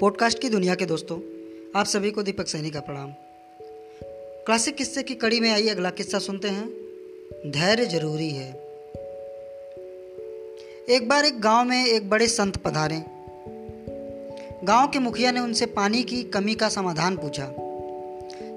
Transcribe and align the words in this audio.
Podcast 0.00 0.38
की 0.38 0.48
दुनिया 0.48 0.74
के 0.74 0.86
दोस्तों, 0.86 1.16
आप 1.80 1.86
सभी 1.86 2.10
को 2.10 2.22
दीपक 2.22 2.48
सैनी 2.48 2.70
का 2.70 2.80
प्रणाम। 2.80 3.12
क्लासिक 4.44 4.74
किस्से 4.74 5.02
की 5.02 5.14
कड़ी 5.14 5.40
में 5.40 5.52
आई 5.52 5.68
अगला 5.68 5.90
किस्सा 5.90 6.18
सुनते 6.18 6.48
हैं। 6.48 6.68
धैर्य 7.46 7.86
ज़रूरी 7.86 8.30
है। 8.30 8.52
एक 10.88 11.08
बार 11.08 11.24
एक 11.24 11.40
गाँव 11.40 11.64
में 11.64 11.86
एक 11.86 12.10
बड़े 12.10 12.26
संत 12.26 12.56
पधारे। 12.56 13.02
गाँव 14.64 14.88
के 14.88 14.98
मुखिया 14.98 15.30
ने 15.30 15.40
उनसे 15.40 15.66
पानी 15.66 16.02
की 16.02 16.22
कमी 16.22 16.54
का 16.54 16.68
समाधान 16.68 17.16
पूछा। 17.16 17.54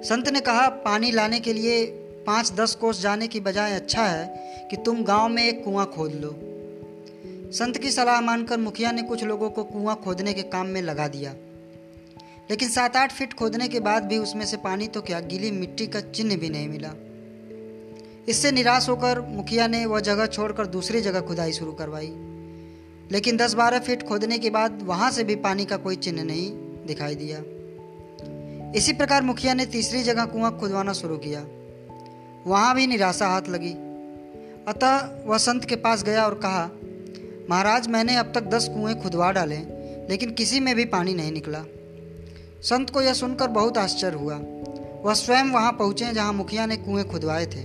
संत 0.02 0.30
ने 0.30 0.40
कहा, 0.40 0.70
पानी 0.70 1.12
लाने 1.12 1.40
के 1.40 1.54
लिए 1.54 1.86
पाँच 2.28 2.52
दस 2.52 2.76
कोस 2.76 3.02
जाने 3.02 3.28
की 3.28 3.40
बजाय 3.40 3.72
अच्छा 3.72 4.06
है 4.06 4.28
कि 4.70 4.78
तुम 4.78 5.04
गाँव 5.04 5.30
में 5.30 5.48
एक 5.48 5.64
कुआँ 5.64 5.92
खोद 5.96 6.14
लो। 6.14 6.53
संत 7.54 7.78
की 7.78 7.92
सलाह 7.92 8.22
मानकर 8.22 8.58
मुखिया 8.58 8.92
ने 8.92 9.02
कुछ 9.02 9.24
लोगों 9.24 9.50
को 9.50 9.64
कुआँ 9.64 10.02
खोदने 10.04 10.34
के 10.34 10.42
काम 10.42 10.68
में 10.68 10.82
लगा 10.82 11.08
दिया। 11.08 11.34
लेकिन 12.52 12.70
सात 12.70 12.98
आठ 12.98 13.14
फीट 13.14 13.34
खोदने 13.34 13.68
के 13.68 13.80
बाद 13.80 14.04
भी 14.04 14.18
उसमें 14.18 14.46
से 14.46 14.58
पानी 14.58 14.88
तो 14.88 15.02
क्या, 15.02 15.20
गीली 15.20 15.52
मिट्टी 15.52 15.88
का 15.88 16.00
चिन्ह 16.00 16.38
भी 16.38 16.50
नहीं 16.50 16.68
मिला। 16.70 16.90
इससे 18.28 18.52
निराश 18.52 18.90
होकर 18.90 19.22
मुखिया 19.22 19.68
ने 19.68 19.86
वह 19.86 20.00
जगह 20.00 20.26
छोड़कर 20.26 20.66
दूसरी 20.66 21.02
जगह 21.02 21.22
खुदाई 21.22 21.52
शुरू 21.52 21.72
करवाई। 21.72 22.08
लेकिन 23.12 23.38
दस 23.38 23.54
बारह 23.54 23.80
फीट 23.80 24.04
खोदने 24.04 24.38
के 24.38 24.50
बाद 24.50 24.80
वहाँ 24.84 25.12
से 25.12 25.24
भी 25.24 25.36
पानी 25.36 25.66
का 25.66 25.78
कोई 25.78 25.96
चिन्ह 25.96 26.24
नहीं 26.24 26.52
दिखाई 26.86 27.16
दिया। 27.16 27.40
इसी 28.76 28.94
प्रकार 28.94 29.24
मुखिया 29.24 29.54
ने 29.54 29.66
तीसरी 29.66 30.04
जगह 30.04 30.26
कुआँ 30.26 30.60
खुदवाना 30.60 30.94
शुरू 30.94 31.18
किया। 31.18 31.46
वहाँ 32.50 32.76
भी 32.76 32.88
निराशा 32.88 33.28
हाथ 33.28 33.42
लगी। 33.50 33.74
अतः 34.68 35.24
वह 35.26 35.38
संत 35.38 35.66
के 35.66 35.76
पास 35.76 36.04
गया 36.04 36.26
और 36.26 36.34
कहा 36.34 36.70
महाराज, 37.50 37.88
मैंने 37.88 38.16
अब 38.16 38.32
तक 38.36 38.44
दस 38.44 38.68
कुएँ 38.68 38.96
खुदवा 38.96 39.32
डाले, 39.32 39.58
लेकिन 40.10 40.32
किसी 40.32 40.60
में 40.60 40.76
भी 40.76 40.86
पानी 40.86 41.14
नहीं 41.14 41.32
निकला। 41.32 41.64
संत 42.62 42.90
को 42.90 43.02
यह 43.02 43.14
सुनकर 43.14 43.48
बहुत 43.48 43.78
आश्चर्य 43.78 44.18
हुआ। 44.18 44.36
वह 45.04 45.14
स्वयं 45.14 45.44
वहाँ 45.44 45.72
पहुँचे 45.72 46.12
जहाँ 46.14 46.34
मुखिया 46.34 46.66
ने 46.66 46.78
कुएँ 46.78 47.04
खुदवाए 47.04 47.46
थे। 47.46 47.64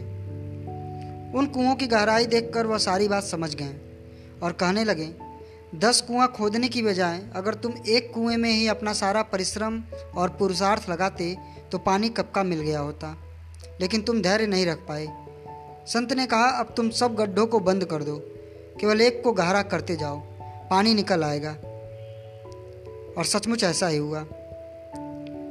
उन 1.33 1.51
कुओं 1.55 1.75
की 1.75 1.87
गहराई 1.87 2.27
देखकर 2.27 2.67
वह 2.67 2.79
सारी 2.79 3.09
बात 3.09 3.25
समझ 3.25 3.55
गए 3.55 3.75
और 4.43 4.53
कहने 4.53 4.85
लगे, 4.85 5.09
दस 5.75 6.01
कुआँ 6.01 6.29
खोदने 6.29 6.69
की 6.69 6.83
बजाय, 6.83 7.21
अगर 7.35 7.55
तुम 7.55 7.73
एक 7.89 8.13
कुएँ 8.15 8.37
में 8.37 8.51
ही 8.51 8.67
अपना 8.69 8.93
सारा 8.93 9.23
परिश्रम 9.23 9.83
और 10.17 10.29
पुरुषार्थ 10.29 10.91
लगाते 10.91 11.37
तो 11.73 11.79
पानी 11.79 12.09
कब 12.09 12.31
का 12.35 12.43
मिल 12.43 12.61
गया 12.61 12.81
होता? 12.81 13.17
लेकिन 13.81 14.03
तुम 14.03 14.23
धैर्य 14.23 14.47
नहीं 14.47 14.67
रख 14.67 14.79
पाए। 14.79 15.07
संत 15.87 16.13
ने 16.13 16.27
कहा, 16.27 16.47
अब 16.51 16.75
तुम 16.77 16.91
सब 16.91 17.15
गड्ढों 17.15 17.47
को 17.47 17.61
बंद 17.61 17.85
कर 17.85 18.03
दो। 18.03 18.17
केवल 18.81 19.01
एक 19.01 19.23
को 19.25 19.33
गहरा 19.33 19.63
करते 19.63 19.97
जाओ, 19.97 20.21
पानी 20.71 20.95
निकल 20.95 21.25
आएगा। 21.25 21.51
और 23.19 23.25
सचमुच 23.25 23.65
ऐसा 23.65 23.89
ही 23.89 23.97
हुआ। 23.97 24.21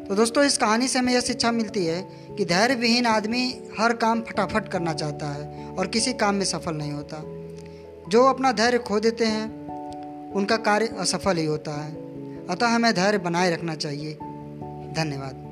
तो 0.10 0.16
दोस्तों, 0.16 0.44
इस 0.44 0.58
कहानी 0.58 0.88
से 0.88 1.00
हमें 1.00 1.14
यह 1.14 1.20
शिक्षा 1.20 1.52
मिलती 1.52 1.86
है 1.86 2.02
कि 2.38 2.46
धैर्य 2.46 2.76
विहीन 2.76 3.06
आदमी 3.06 3.64
हर 3.80 3.94
काम 3.94 4.22
फटाफट 4.22 4.68
करना 4.68 4.94
चाहता 4.94 5.28
है 5.28 5.70
और 5.70 5.88
किसी 5.88 6.14
काम 6.14 6.36
में 6.36 6.46
सफल 6.46 6.76
नहीं 6.76 6.92
होता। 6.92 7.24
जो 8.10 8.24
अपना 8.26 8.52
धैर्य 8.52 8.78
खो 8.78 9.00
देते 9.00 9.26
हैं, 9.26 9.68
उनका 10.34 10.58
कार्य 10.58 10.96
असफल 11.00 11.38
ही 11.38 11.46
होता 11.46 11.72
है। 11.72 11.96
अतः 12.48 12.68
हमें 12.68 12.94
धैर्य 12.94 13.18
बनाए 13.18 13.52
रखना 13.52 13.76
चाहिए। 13.76 14.14
धन्यवाद। 14.94 15.47